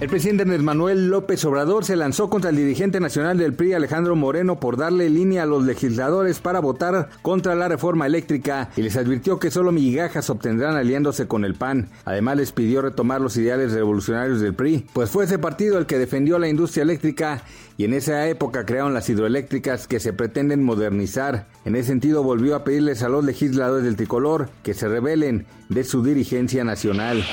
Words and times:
El 0.00 0.08
presidente 0.08 0.44
Andrés 0.44 0.62
Manuel 0.62 1.10
López 1.10 1.44
Obrador 1.44 1.84
se 1.84 1.94
lanzó 1.94 2.30
contra 2.30 2.48
el 2.48 2.56
dirigente 2.56 3.00
nacional 3.00 3.36
del 3.36 3.52
PRI 3.52 3.74
Alejandro 3.74 4.16
Moreno 4.16 4.58
por 4.58 4.78
darle 4.78 5.10
línea 5.10 5.42
a 5.42 5.46
los 5.46 5.62
legisladores 5.64 6.38
para 6.38 6.60
votar 6.60 7.10
contra 7.20 7.54
la 7.54 7.68
reforma 7.68 8.06
eléctrica 8.06 8.70
y 8.78 8.80
les 8.80 8.96
advirtió 8.96 9.38
que 9.38 9.50
solo 9.50 9.72
migajas 9.72 10.30
obtendrán 10.30 10.74
aliándose 10.76 11.28
con 11.28 11.44
el 11.44 11.52
PAN. 11.52 11.90
Además 12.06 12.38
les 12.38 12.52
pidió 12.52 12.80
retomar 12.80 13.20
los 13.20 13.36
ideales 13.36 13.72
revolucionarios 13.72 14.40
del 14.40 14.54
PRI, 14.54 14.86
pues 14.94 15.10
fue 15.10 15.24
ese 15.24 15.38
partido 15.38 15.76
el 15.76 15.84
que 15.84 15.98
defendió 15.98 16.38
la 16.38 16.48
industria 16.48 16.82
eléctrica 16.82 17.42
y 17.76 17.84
en 17.84 17.92
esa 17.92 18.26
época 18.26 18.64
crearon 18.64 18.94
las 18.94 19.10
hidroeléctricas 19.10 19.86
que 19.86 20.00
se 20.00 20.14
pretenden 20.14 20.64
modernizar. 20.64 21.46
En 21.66 21.76
ese 21.76 21.88
sentido 21.88 22.22
volvió 22.22 22.56
a 22.56 22.64
pedirles 22.64 23.02
a 23.02 23.10
los 23.10 23.22
legisladores 23.22 23.84
del 23.84 23.96
tricolor 23.96 24.48
que 24.62 24.72
se 24.72 24.88
rebelen 24.88 25.46
de 25.68 25.84
su 25.84 26.02
dirigencia 26.02 26.64
nacional. 26.64 27.24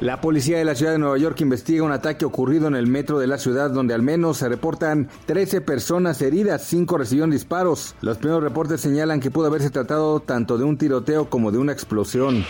La 0.00 0.20
policía 0.20 0.58
de 0.58 0.64
la 0.64 0.74
ciudad 0.74 0.92
de 0.92 0.98
Nueva 0.98 1.16
York 1.18 1.40
investiga 1.42 1.84
un 1.84 1.92
ataque 2.04 2.26
ocurrido 2.26 2.68
en 2.68 2.74
el 2.74 2.86
metro 2.86 3.18
de 3.18 3.26
la 3.26 3.38
ciudad 3.38 3.70
donde 3.70 3.94
al 3.94 4.02
menos 4.02 4.36
se 4.36 4.48
reportan 4.50 5.08
13 5.24 5.62
personas 5.62 6.20
heridas, 6.20 6.62
5 6.66 6.98
recibieron 6.98 7.30
disparos. 7.30 7.94
Los 8.02 8.18
primeros 8.18 8.42
reportes 8.42 8.82
señalan 8.82 9.20
que 9.20 9.30
pudo 9.30 9.46
haberse 9.46 9.70
tratado 9.70 10.20
tanto 10.20 10.58
de 10.58 10.64
un 10.64 10.76
tiroteo 10.76 11.30
como 11.30 11.50
de 11.50 11.56
una 11.56 11.72
explosión. 11.72 12.44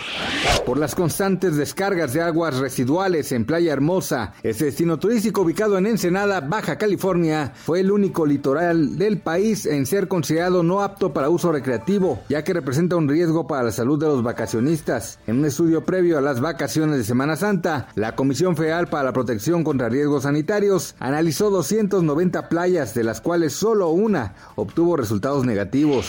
Por 0.65 0.77
las 0.77 0.93
constantes 0.93 1.55
descargas 1.55 2.11
de 2.11 2.21
aguas 2.21 2.57
residuales 2.57 3.31
en 3.31 3.45
Playa 3.45 3.71
Hermosa, 3.71 4.33
este 4.43 4.65
destino 4.65 4.99
turístico 4.99 5.43
ubicado 5.43 5.77
en 5.77 5.85
Ensenada, 5.85 6.41
Baja 6.41 6.77
California, 6.77 7.53
fue 7.55 7.79
el 7.79 7.91
único 7.91 8.25
litoral 8.25 8.97
del 8.97 9.19
país 9.19 9.65
en 9.65 9.85
ser 9.85 10.09
considerado 10.09 10.63
no 10.63 10.81
apto 10.81 11.13
para 11.13 11.29
uso 11.29 11.53
recreativo, 11.53 12.19
ya 12.27 12.43
que 12.43 12.53
representa 12.53 12.97
un 12.97 13.07
riesgo 13.07 13.47
para 13.47 13.63
la 13.63 13.71
salud 13.71 13.97
de 13.97 14.07
los 14.07 14.21
vacacionistas. 14.21 15.19
En 15.27 15.39
un 15.39 15.45
estudio 15.45 15.85
previo 15.85 16.17
a 16.17 16.21
las 16.21 16.41
vacaciones 16.41 16.97
de 16.97 17.05
Semana 17.05 17.37
Santa, 17.37 17.87
la 17.95 18.15
Comisión 18.15 18.57
Federal 18.57 18.87
para 18.87 19.03
la 19.03 19.13
Contra 19.45 19.89
Riesgos 19.89 20.23
Sanitarios 20.23 20.95
analizó 20.97 21.51
290 21.51 22.49
playas, 22.49 22.95
de 22.95 23.03
las 23.03 23.21
cuales 23.21 23.53
solo 23.53 23.89
una 23.89 24.33
obtuvo 24.55 24.97
resultados 24.97 25.45
negativos. 25.45 26.07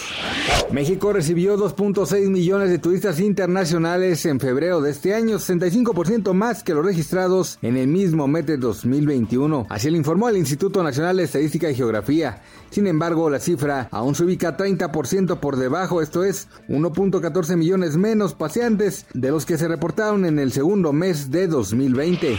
México 0.73 1.13
recibió 1.13 1.59
2.6 1.59 2.31
millones 2.31 2.71
de 2.71 2.79
turistas 2.79 3.21
internacionales 3.21 4.25
en 4.25 4.41
febrero 4.41 4.81
de 4.81 4.91
este 4.91 5.15
año, 5.15 5.37
65% 5.37 6.33
más 6.33 6.63
que 6.63 6.73
los 6.73 6.85
registrados 6.85 7.59
en 7.61 7.77
el 7.77 7.89
mismo 7.89 8.27
mes 8.27 8.47
de 8.47 8.57
2021. 8.57 9.67
Así 9.69 9.91
lo 9.91 9.99
informó 9.99 10.31
el 10.31 10.39
Instituto 10.39 10.83
Nacional 10.83 11.19
de 11.19 11.25
Estadística 11.25 11.71
y 11.71 11.75
Geografía. 11.75 12.41
Sin 12.71 12.87
embargo, 12.87 13.29
la 13.29 13.39
cifra 13.39 13.89
aún 13.91 14.15
se 14.15 14.25
ubica 14.25 14.57
30% 14.57 15.41
por 15.41 15.57
debajo, 15.57 16.01
esto 16.01 16.25
es 16.25 16.49
1.14 16.69 17.57
millones 17.57 17.99
menos 17.99 18.33
paseantes 18.33 19.05
de 19.13 19.31
los 19.31 19.45
que 19.45 19.59
se 19.59 19.69
reportaron 19.69 20.25
en 20.25 20.39
el 20.39 20.53
segundo 20.53 20.95
mes 20.95 21.31
de 21.31 21.49
2020. 21.49 22.39